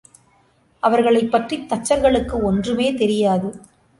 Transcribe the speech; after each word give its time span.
அவர்களைப் 0.83 1.31
பற்றித் 1.31 1.71
தச்சர்களுக்கு 1.73 2.41
ஒன்றுமே 2.43 2.93
தெரியாது. 2.93 3.49